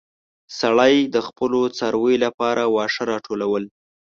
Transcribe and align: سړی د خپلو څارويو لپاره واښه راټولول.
سړی 0.59 0.95
د 1.13 1.17
خپلو 1.27 1.61
څارويو 1.77 2.21
لپاره 2.25 2.63
واښه 2.75 3.03
راټولول. 3.11 3.63